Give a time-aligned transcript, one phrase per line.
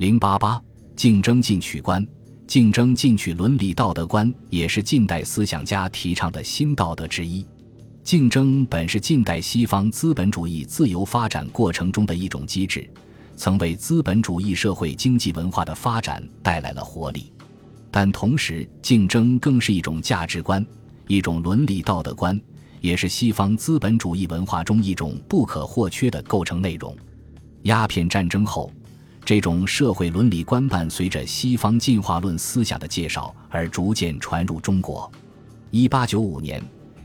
[0.00, 0.58] 零八八，
[0.96, 2.02] 竞争进取观，
[2.46, 7.46] 竞争进取伦理道德观也是近代思想家提倡的新道德之一。
[8.02, 12.90] 竞争本是近代西方资本主义自由发展过程中的一种机制，
[13.36, 17.30] 曾为资本主义社会经济文化的发展带来了活力。
[17.90, 20.64] 但同时，竞争更是一种价值观，
[21.08, 22.40] 一种伦理道德观，
[22.80, 26.96] 也是西方资本主义文化中一种不可或缺的构成内容。
[27.64, 28.72] 鸦片战争后，
[29.24, 35.10] 这种社会伦理观伴随着西方进化论思想的介绍而逐渐传入中国。
[35.70, 36.62] 一八九五年。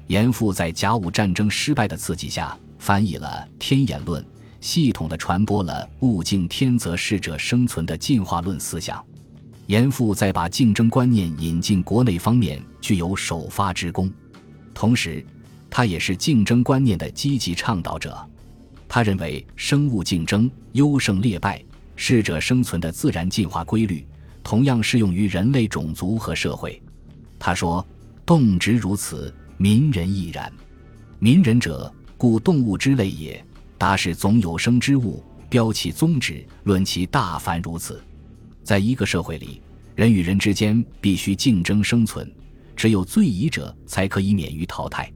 [0.08, 4.22] 严复在甲午战争失败的刺激下，翻译了《天演论》，
[4.62, 9.04] 系统地传播了“物竞天择，适者生存”的进化论思想。
[9.66, 14.08] 严复在把竞争观念引进国内方面具有首发之功，
[14.76, 15.26] 同时，
[15.72, 18.16] 他也是竞争观念的积极倡导者。
[18.88, 21.64] 他认为，生物竞争、优胜劣败、
[21.96, 24.06] 适者生存的自然进化规律，
[24.44, 26.82] 同样适用于人类种族和社会。
[27.40, 27.86] 他说
[28.26, 30.52] ：“动植如此。”民人亦然，
[31.18, 33.42] 民人者，故动物之类也。
[33.78, 38.04] 达是总有生之物，标其宗旨，论其大凡如此。
[38.64, 39.62] 在一个社会里，
[39.96, 42.30] 人与人之间必须竞争生存，
[42.76, 45.10] 只有最宜者才可以免于淘汰。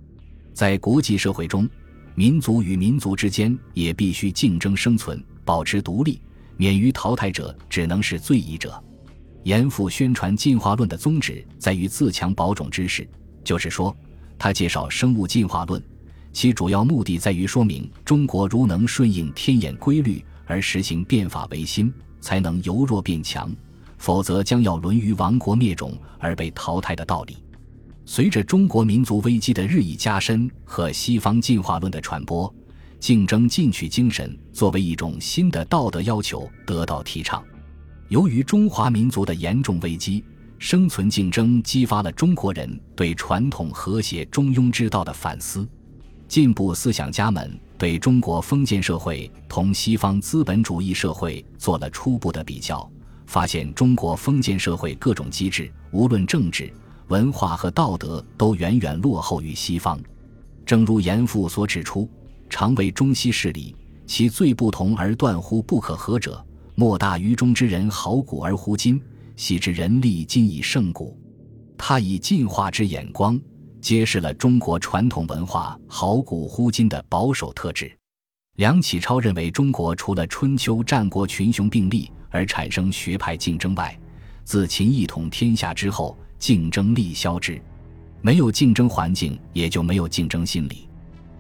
[0.54, 1.70] 在国际社会中，
[2.16, 6.22] 民族与民族之间也必须竞争生存，保持独立，
[6.60, 8.84] 免于淘汰者只能是最夷者。
[9.44, 13.10] 严复宣传进化论的宗旨在于自强保种之势，
[13.46, 13.96] 就是说。
[14.38, 15.82] 他介绍生物进化论，
[16.32, 23.54] 其主要目的在于说明中国如能顺应天演规律而实行变法维新，才能由弱变强，
[23.98, 27.38] 否则将要沦于亡国灭种而被淘汰的道理。
[28.06, 32.54] 随着中国民族危机的日益加深和西方进化论的传播，
[33.00, 37.44] 竞争进取精神作为一种新的道德要求得到提倡。
[38.10, 40.24] 由于中华民族的严重危机。
[40.62, 45.66] 生存竞争激发了中国人对传统和谐中庸之道的反思，
[46.28, 52.92] 进步思想家们对中国封建社会同西方资本主义社会做了初步的比较，
[53.26, 56.70] 发现中国封建社会各种机制，无论政治、
[57.08, 59.98] 文化和道德，都远远落后于西方。
[60.66, 62.08] 正如严复所指出
[62.50, 66.44] ：“常为中西事理，其最不同而断乎不可合者，
[66.76, 69.02] 莫大于中之人好古而乎今。”
[69.38, 71.18] 喜之人力，今已胜古。
[71.78, 73.40] 他以进化之眼光，
[73.80, 77.90] 揭示了中国传统文化好古乎今的保守特质。
[78.58, 83.98] 梁启超认为，中国除了春秋战国群雄并立而产生学派竞争外，
[84.44, 87.62] 自秦一统天下之后，竞争力消之。
[88.22, 90.89] 没有竞争环境，也就没有竞争心理。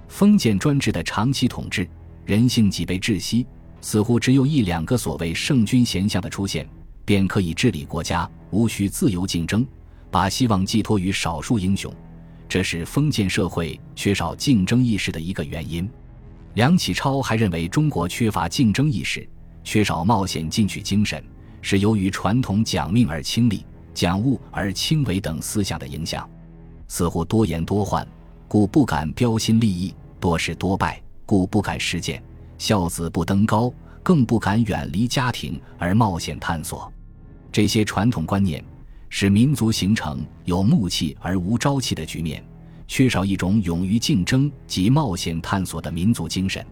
[0.09, 1.87] 封建专制的长期统治，
[2.25, 3.47] 人性几被窒息，
[3.79, 6.67] 似乎只有一两个所谓圣君贤相的出现。
[7.05, 9.65] 便可以治理国家，无需自由竞争，
[10.11, 11.91] 把希望寄托于少数英雄，
[12.47, 15.89] 这是封建社会缺少竞争意识的一个原因。
[16.53, 19.27] 梁启超还认为，中国缺乏竞争意识，
[19.63, 21.23] 缺少冒险进取精神，
[21.63, 26.29] 是由于传统讲命而轻利、讲物而轻为等思想的影响，
[26.87, 28.07] 似乎多言多患，
[28.47, 32.19] 故不敢标新立异；多事多败，故不敢实践；
[32.57, 36.91] 孝子不登高，更不敢远离家庭而冒险探索。
[37.52, 38.63] 这些传统观念
[39.09, 42.44] 使民族形成有木气而无朝气的局面，
[42.88, 46.66] 缺少一种勇于竞争及冒险探索的民族精神。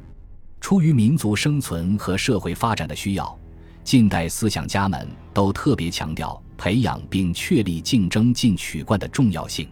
[0.59, 3.37] 出于民族生存和社会发展的需要，
[3.83, 9.67] 近代思想家们都特别强调培养并确立竞争进取观的重要性。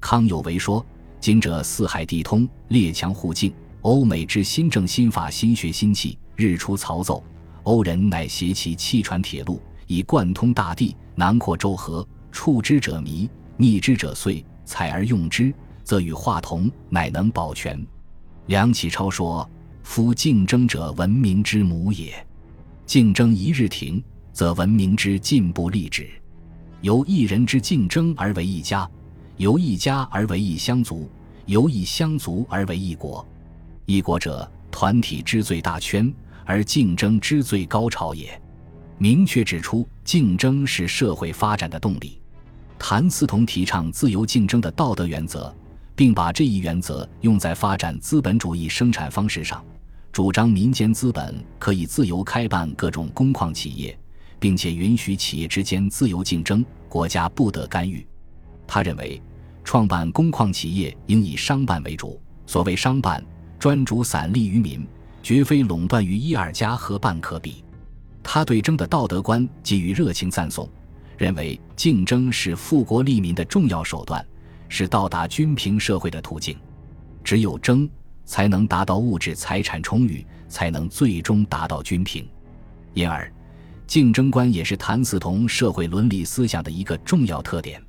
[0.00, 0.84] 康有为说
[1.22, 7.22] ：“今者四海地通，列强互竞，欧美之新政新法新学新器日出曹奏，
[7.62, 17.80] 欧人乃携其气传铁路。”以贯通大地，囊括周河，触之者迷，逆之者遂，采而用之，则与化同，乃能保全。
[18.46, 19.48] 梁启超说
[19.84, 22.12] ：“夫竞争者，文明之母也。
[22.84, 26.10] 竞争一日停，则文明之进步立止。
[26.80, 28.90] 由一人之竞争而为一家，
[29.36, 31.10] 由一家而为一乡族，
[31.46, 33.26] 由一乡族而为一国。
[33.86, 36.12] 一国者，团体之最大圈，
[36.44, 38.40] 而竞争之最高潮也。”
[38.98, 42.20] 明确指出，竞争是社会发展的动力。
[42.78, 45.52] 谭嗣同提倡自由竞争的道德原则，
[45.96, 49.64] 并把这一原则用在发展资本主义生产方式上，
[50.12, 53.98] 主张民间资本可以自由开办各种工矿企业，
[54.38, 58.06] 并且允许企业之间自由竞争，国家不得干预。
[58.66, 59.20] 他认为，
[59.72, 62.20] 创办工矿企业应以商办为主。
[62.44, 63.24] 所谓商办，
[63.58, 64.86] 专主散利于民，
[65.22, 67.64] 绝非垄断于一二家合办可比。
[68.22, 70.68] 他对争的道德观给予热情赞颂，
[71.16, 74.22] 认为竞争是富国利民的重要手段，
[74.68, 76.54] 是到达均平社会的途径。
[77.24, 77.88] 只有争，
[78.26, 82.28] 才能达到物质财产充裕，才能最终达到均平。
[82.92, 83.32] 因而，
[83.86, 87.82] 竞争观也是谭嗣同社会伦理思想的一个重要特点。